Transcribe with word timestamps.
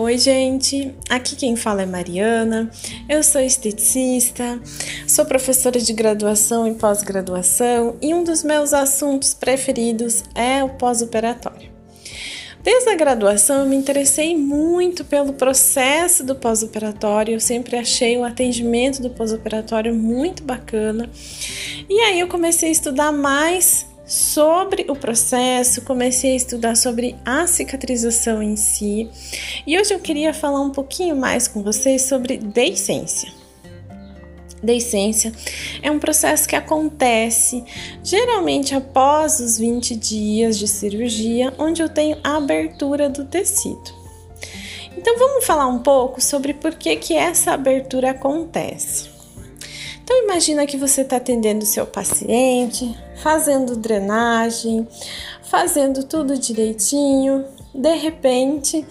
Oi, 0.00 0.16
gente. 0.16 0.94
Aqui 1.10 1.34
quem 1.34 1.56
fala 1.56 1.82
é 1.82 1.84
Mariana. 1.84 2.70
Eu 3.08 3.20
sou 3.20 3.40
esteticista, 3.40 4.60
sou 5.08 5.24
professora 5.24 5.80
de 5.80 5.92
graduação 5.92 6.68
e 6.68 6.74
pós-graduação 6.74 7.96
e 8.00 8.14
um 8.14 8.22
dos 8.22 8.44
meus 8.44 8.72
assuntos 8.72 9.34
preferidos 9.34 10.22
é 10.36 10.62
o 10.62 10.68
pós-operatório. 10.68 11.68
Desde 12.62 12.90
a 12.90 12.94
graduação, 12.94 13.62
eu 13.62 13.66
me 13.66 13.74
interessei 13.74 14.36
muito 14.36 15.04
pelo 15.04 15.32
processo 15.32 16.22
do 16.22 16.36
pós-operatório. 16.36 17.34
Eu 17.34 17.40
sempre 17.40 17.76
achei 17.76 18.16
o 18.16 18.22
atendimento 18.22 19.02
do 19.02 19.10
pós-operatório 19.10 19.92
muito 19.92 20.44
bacana. 20.44 21.10
E 21.90 22.00
aí 22.02 22.20
eu 22.20 22.28
comecei 22.28 22.68
a 22.68 22.72
estudar 22.72 23.10
mais 23.10 23.84
sobre 24.08 24.86
o 24.88 24.96
processo, 24.96 25.82
comecei 25.82 26.32
a 26.32 26.36
estudar 26.36 26.76
sobre 26.76 27.14
a 27.26 27.46
cicatrização 27.46 28.42
em 28.42 28.56
si. 28.56 29.08
E 29.66 29.78
hoje 29.78 29.92
eu 29.92 30.00
queria 30.00 30.32
falar 30.32 30.62
um 30.62 30.70
pouquinho 30.70 31.14
mais 31.14 31.46
com 31.46 31.62
vocês 31.62 32.02
sobre 32.02 32.38
deiscência. 32.38 33.30
Deiscência 34.62 35.32
é 35.82 35.90
um 35.90 35.98
processo 35.98 36.48
que 36.48 36.56
acontece 36.56 37.62
geralmente 38.02 38.74
após 38.74 39.38
os 39.38 39.58
20 39.58 39.94
dias 39.94 40.58
de 40.58 40.66
cirurgia, 40.66 41.52
onde 41.58 41.82
eu 41.82 41.88
tenho 41.88 42.18
a 42.24 42.38
abertura 42.38 43.08
do 43.08 43.24
tecido. 43.24 43.98
Então 44.96 45.16
vamos 45.16 45.44
falar 45.44 45.68
um 45.68 45.78
pouco 45.78 46.20
sobre 46.20 46.54
por 46.54 46.74
que, 46.74 46.96
que 46.96 47.14
essa 47.14 47.52
abertura 47.52 48.10
acontece. 48.10 49.17
Então 50.08 50.24
imagina 50.24 50.66
que 50.66 50.78
você 50.78 51.02
está 51.02 51.18
atendendo 51.18 51.66
seu 51.66 51.86
paciente, 51.86 52.98
fazendo 53.16 53.76
drenagem, 53.76 54.88
fazendo 55.42 56.02
tudo 56.02 56.38
direitinho. 56.38 57.44
De 57.74 57.94
repente, 57.94 58.86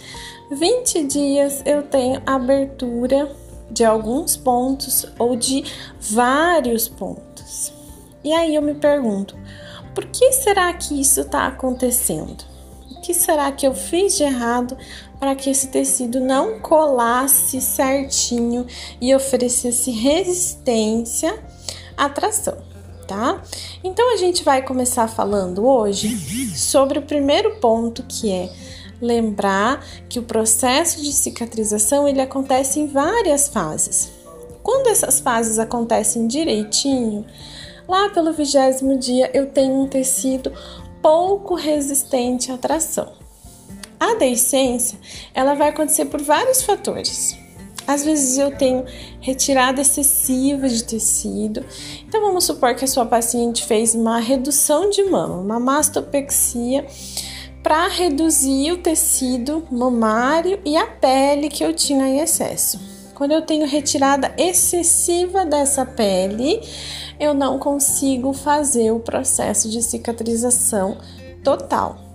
20 0.51 1.03
dias 1.05 1.63
eu 1.65 1.81
tenho 1.81 2.21
abertura 2.23 3.35
de 3.71 3.83
alguns 3.83 4.37
pontos 4.37 5.07
ou 5.17 5.35
de 5.35 5.63
vários 5.99 6.87
pontos. 6.87 7.73
E 8.23 8.31
aí 8.31 8.53
eu 8.53 8.61
me 8.61 8.75
pergunto, 8.75 9.35
por 9.95 10.05
que 10.05 10.31
será 10.33 10.71
que 10.71 11.01
isso 11.01 11.21
está 11.21 11.47
acontecendo? 11.47 12.45
O 12.91 13.01
que 13.01 13.13
será 13.13 13.51
que 13.51 13.67
eu 13.67 13.73
fiz 13.73 14.17
de 14.17 14.23
errado 14.23 14.77
para 15.19 15.35
que 15.35 15.49
esse 15.49 15.67
tecido 15.67 16.19
não 16.19 16.59
colasse 16.59 17.59
certinho 17.59 18.65
e 19.01 19.13
oferecesse 19.13 19.91
resistência 19.91 21.37
à 21.95 22.07
tração, 22.07 22.57
tá? 23.07 23.41
Então 23.83 24.13
a 24.13 24.17
gente 24.17 24.43
vai 24.43 24.61
começar 24.61 25.07
falando 25.07 25.65
hoje 25.65 26.55
sobre 26.55 26.99
o 26.99 27.01
primeiro 27.01 27.59
ponto 27.59 28.03
que 28.03 28.31
é 28.31 28.49
lembrar 29.01 29.85
que 30.09 30.19
o 30.19 30.23
processo 30.23 31.01
de 31.01 31.11
cicatrização 31.11 32.07
ele 32.07 32.21
acontece 32.21 32.79
em 32.79 32.87
várias 32.87 33.47
fases. 33.47 34.11
Quando 34.63 34.87
essas 34.87 35.19
fases 35.19 35.59
acontecem 35.59 36.27
direitinho, 36.27 37.25
lá 37.87 38.09
pelo 38.09 38.33
vigésimo 38.33 38.97
dia 38.97 39.29
eu 39.33 39.47
tenho 39.47 39.81
um 39.81 39.87
tecido 39.87 40.51
pouco 41.07 41.55
resistente 41.55 42.51
à 42.51 42.57
tração. 42.57 43.13
A 43.97 44.15
deiscência, 44.15 44.99
ela 45.33 45.53
vai 45.53 45.69
acontecer 45.69 46.03
por 46.03 46.21
vários 46.21 46.63
fatores. 46.63 47.37
Às 47.87 48.03
vezes 48.03 48.37
eu 48.37 48.51
tenho 48.57 48.83
retirada 49.21 49.79
excessiva 49.79 50.67
de 50.67 50.83
tecido. 50.83 51.65
Então 52.05 52.19
vamos 52.19 52.43
supor 52.43 52.75
que 52.75 52.83
a 52.83 52.87
sua 52.89 53.05
paciente 53.05 53.65
fez 53.65 53.95
uma 53.95 54.19
redução 54.19 54.89
de 54.89 55.01
mama, 55.05 55.37
uma 55.37 55.61
mastopexia, 55.61 56.85
para 57.63 57.87
reduzir 57.87 58.73
o 58.73 58.79
tecido 58.79 59.65
mamário 59.71 60.59
e 60.65 60.75
a 60.75 60.87
pele 60.87 61.47
que 61.47 61.63
eu 61.63 61.71
tinha 61.71 62.05
em 62.05 62.19
excesso. 62.19 62.96
Quando 63.17 63.31
eu 63.31 63.41
tenho 63.41 63.65
retirada 63.65 64.31
excessiva 64.37 65.45
dessa 65.45 65.85
pele, 65.85 66.61
eu 67.19 67.33
não 67.33 67.57
consigo 67.57 68.31
fazer 68.31 68.91
o 68.91 68.99
processo 68.99 69.69
de 69.69 69.81
cicatrização 69.81 70.97
total 71.43 72.07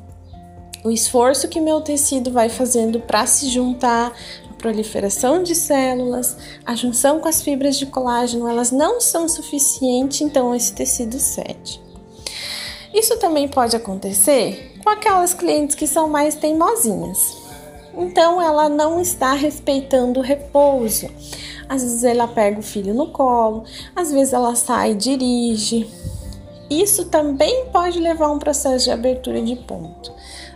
o 0.85 0.91
esforço 0.91 1.49
que 1.49 1.61
meu 1.61 1.81
tecido 1.81 2.31
vai 2.31 2.49
fazendo 2.49 3.01
para 3.01 3.27
se 3.27 3.49
juntar, 3.49 4.13
a 4.51 4.55
proliferação 4.55 5.43
de 5.43 5.55
células, 5.55 6.37
a 6.65 6.75
junção 6.75 7.21
com 7.21 7.29
as 7.29 7.43
fibras 7.43 7.77
de 7.77 7.87
colágeno, 7.87 8.49
elas 8.49 8.71
não 8.71 9.01
são 9.01 9.29
suficientes, 9.29 10.21
então 10.21 10.55
esse 10.55 10.73
tecido 10.73 11.19
cede. 11.19 11.81
Isso 12.93 13.17
também 13.19 13.49
pode 13.49 13.75
acontecer 13.75 14.77
com 14.83 14.91
aquelas 14.91 15.33
clientes 15.33 15.75
que 15.75 15.87
são 15.87 16.09
mais 16.09 16.35
teimosinhas. 16.35 17.42
Então 17.97 18.41
ela 18.41 18.69
não 18.69 19.01
está 19.01 19.33
respeitando 19.33 20.21
o 20.21 20.23
repouso. 20.23 21.09
Às 21.69 21.83
vezes 21.83 22.05
ela 22.05 22.29
pega 22.29 22.59
o 22.59 22.63
filho 22.63 22.95
no 22.95 23.09
colo, 23.09 23.65
às 23.95 24.13
vezes 24.13 24.33
ela 24.33 24.55
sai 24.55 24.93
e 24.93 24.95
dirige. 24.95 25.89
Isso 26.71 27.07
também 27.07 27.67
pode 27.67 27.99
levar 27.99 28.27
a 28.27 28.33
um 28.33 28.39
processo 28.39 28.85
de 28.85 28.91
abertura 28.91 29.41
de 29.43 29.57
ponto 29.57 30.13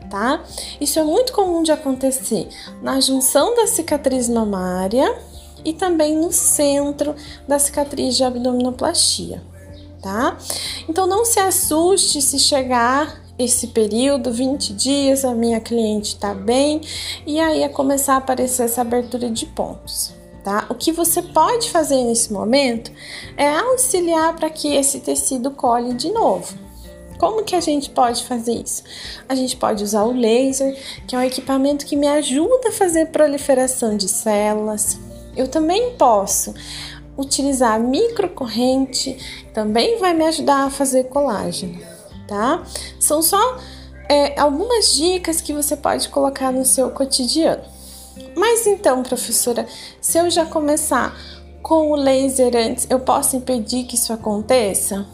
tá? 0.07 0.43
Isso 0.81 0.99
é 0.99 1.05
muito 1.05 1.33
comum 1.33 1.63
de 1.63 1.73
acontecer 1.73 2.49
na 2.83 3.01
junção 3.01 3.55
da 3.55 3.67
cicatriz 3.67 4.29
mamária 4.29 5.19
e 5.65 5.73
também 5.73 6.17
no 6.17 6.33
centro 6.33 7.15
da 7.47 7.59
cicatriz 7.59 8.17
de 8.17 8.25
abdominoplastia, 8.25 9.43
tá? 10.01 10.37
Então 10.89 11.07
não 11.07 11.25
se 11.25 11.41
assuste 11.41 12.23
se 12.23 12.39
chegar 12.39 13.21
esse 13.39 13.69
período, 13.69 14.33
20 14.33 14.73
dias, 14.73 15.25
a 15.25 15.35
minha 15.35 15.61
cliente 15.61 16.17
tá 16.17 16.33
bem 16.35 16.81
e 17.27 17.39
aí 17.39 17.63
é 17.63 17.69
começar 17.69 18.15
a 18.15 18.19
aparecer 18.19 18.65
essa 18.65 18.81
abertura 18.81 19.31
de 19.31 19.47
pontos. 19.47 20.15
Tá? 20.43 20.65
O 20.69 20.75
que 20.75 20.93
você 20.93 21.21
pode 21.21 21.71
fazer 21.71 22.05
nesse 22.05 22.33
momento 22.33 22.93
é 23.37 23.49
auxiliar 23.49 24.37
para 24.37 24.49
que 24.49 24.75
esse 24.75 25.01
tecido 25.01 25.51
colhe 25.51 25.93
de 25.93 26.11
novo. 26.13 26.55
Como 27.19 27.43
que 27.43 27.57
a 27.57 27.61
gente 27.61 27.91
pode 27.91 28.25
fazer 28.25 28.53
isso? 28.53 28.83
A 29.29 29.35
gente 29.35 29.57
pode 29.57 29.83
usar 29.83 30.05
o 30.05 30.13
laser, 30.13 30.79
que 31.07 31.17
é 31.17 31.19
um 31.19 31.23
equipamento 31.23 31.85
que 31.87 31.97
me 31.97 32.07
ajuda 32.07 32.69
a 32.69 32.73
fazer 32.73 33.07
proliferação 33.07 33.97
de 33.97 34.09
células. 34.09 34.99
Eu 35.37 35.49
também 35.49 35.95
posso 35.95 36.55
utilizar 37.17 37.81
microcorrente, 37.81 39.17
também 39.53 39.99
vai 39.99 40.13
me 40.13 40.25
ajudar 40.27 40.67
a 40.67 40.71
fazer 40.71 41.05
colágeno, 41.05 41.79
tá? 42.27 42.63
São 43.01 43.23
só 43.23 43.59
é, 44.09 44.39
algumas 44.39 44.95
dicas 44.95 45.41
que 45.41 45.53
você 45.53 45.77
pode 45.77 46.09
colocar 46.09 46.53
no 46.53 46.65
seu 46.65 46.91
cotidiano. 46.91 47.63
Mas 48.35 48.67
então, 48.67 49.03
professora, 49.03 49.67
se 50.01 50.19
eu 50.19 50.31
já 50.31 50.47
começar 50.47 51.17
com 51.63 51.91
o 51.91 51.97
laser 51.97 52.55
antes, 52.55 52.87
eu 52.89 53.01
posso 53.01 53.37
impedir 53.37 53.85
que 53.85 53.97
isso 53.97 54.13
aconteça? 54.13 55.07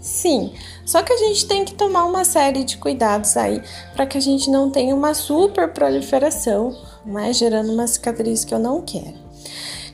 Sim, 0.00 0.52
só 0.84 1.02
que 1.02 1.12
a 1.12 1.16
gente 1.16 1.48
tem 1.48 1.64
que 1.64 1.74
tomar 1.74 2.04
uma 2.04 2.24
série 2.24 2.62
de 2.62 2.76
cuidados 2.76 3.36
aí 3.36 3.60
para 3.92 4.06
que 4.06 4.16
a 4.16 4.20
gente 4.20 4.48
não 4.48 4.70
tenha 4.70 4.94
uma 4.94 5.14
super 5.14 5.72
proliferação, 5.72 6.72
né, 7.04 7.32
gerando 7.32 7.72
uma 7.72 7.88
cicatriz 7.88 8.44
que 8.44 8.54
eu 8.54 8.58
não 8.60 8.82
quero. 8.82 9.14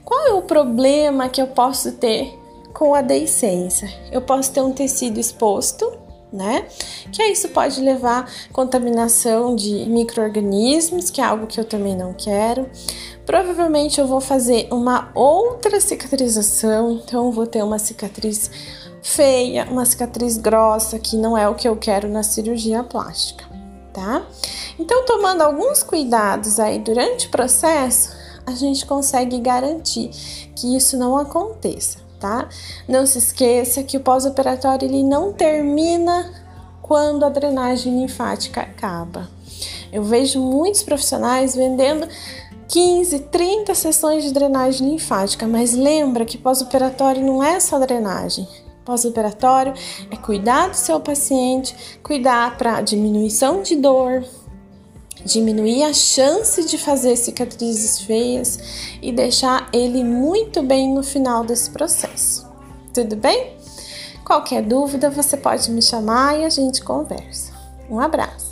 Qual 0.05 0.21
é 0.27 0.33
o 0.35 0.43
problema 0.43 1.31
que 1.31 1.41
eu 1.41 1.47
posso 1.47 1.93
ter 1.93 2.39
com 2.75 2.95
a 2.95 3.01
deiscência? 3.01 3.89
Eu 4.11 4.21
posso 4.21 4.53
ter 4.53 4.61
um 4.61 4.73
tecido 4.73 5.19
exposto, 5.19 5.91
né? 6.33 6.67
Que 7.13 7.23
isso 7.25 7.49
pode 7.51 7.81
levar 7.81 8.31
contaminação 8.53 9.55
de 9.55 9.85
micro-organismos, 9.87 11.11
que 11.11 11.21
é 11.21 11.25
algo 11.25 11.47
que 11.47 11.61
eu 11.61 11.65
também 11.65 11.97
não 11.97 12.15
quero. 12.15 12.69
Provavelmente 13.27 14.01
eu 14.01 14.07
vou 14.07 14.21
fazer 14.21 14.67
uma 14.71 15.11
outra 15.15 15.81
cicatrização, 15.81 16.93
então 16.93 17.31
vou 17.31 17.47
ter 17.47 17.63
uma 17.63 17.79
cicatriz 17.79 18.51
feia, 19.03 19.67
uma 19.71 19.85
cicatriz 19.85 20.37
grossa, 20.37 20.99
que 20.99 21.17
não 21.17 21.37
é 21.37 21.49
o 21.49 21.55
que 21.55 21.69
eu 21.69 21.77
quero 21.77 22.09
na 22.09 22.23
cirurgia 22.23 22.83
plástica, 22.85 23.45
tá? 23.93 24.25
Então, 24.79 25.05
tomando 25.05 25.43
alguns 25.43 25.83
cuidados 25.83 26.59
aí 26.59 26.79
durante 26.79 27.27
o 27.27 27.31
processo, 27.31 28.11
a 28.47 28.53
gente 28.53 28.87
consegue 28.87 29.39
garantir 29.39 30.11
que 30.57 30.77
isso 30.77 30.97
não 30.97 31.17
aconteça, 31.17 31.99
tá? 32.23 32.49
Não 32.89 33.05
se 33.05 33.19
esqueça 33.19 33.83
que 33.83 33.97
o 33.97 34.01
pós-operatório 34.01 34.87
ele 34.87 35.03
não 35.03 35.33
termina 35.33 36.33
quando 36.81 37.25
a 37.25 37.29
drenagem 37.29 38.01
linfática 38.01 38.61
acaba. 38.61 39.29
Eu 39.93 40.05
vejo 40.05 40.41
muitos 40.41 40.85
profissionais 40.85 41.57
vendendo 41.57 42.07
15, 42.69 43.19
30 43.19 43.75
sessões 43.75 44.23
de 44.23 44.33
drenagem 44.33 44.89
linfática, 44.89 45.49
mas 45.49 45.73
lembra 45.73 46.25
que 46.25 46.39
pós-operatório 46.39 47.25
não 47.25 47.43
é 47.43 47.59
só 47.59 47.79
drenagem. 47.81 48.47
Pós-operatório 48.85 49.75
é 50.11 50.17
cuidar 50.17 50.69
do 50.69 50.77
seu 50.77 51.01
paciente, 51.01 51.99
cuidar 52.03 52.57
para 52.57 52.81
diminuição 52.81 53.63
de 53.63 53.77
dor, 53.77 54.25
diminuir 55.25 55.85
a 55.85 55.93
chance 55.93 56.65
de 56.65 56.79
fazer 56.79 57.17
cicatrizes 57.17 58.01
feias 58.01 58.59
e 59.01 59.13
deixar 59.13 59.69
ele 59.73 60.03
muito 60.03 60.63
bem 60.63 60.93
no 60.93 61.03
final 61.03 61.45
desse 61.45 61.71
processo. 61.71 62.47
Tudo 62.93 63.17
bem? 63.17 63.57
Qualquer 64.25 64.63
dúvida 64.63 65.11
você 65.11 65.37
pode 65.37 65.71
me 65.71 65.83
chamar 65.83 66.39
e 66.39 66.45
a 66.45 66.49
gente 66.49 66.83
conversa. 66.83 67.53
Um 67.91 68.01
abraço. 68.01 68.52